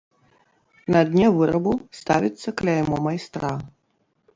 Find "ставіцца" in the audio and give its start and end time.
2.01-2.49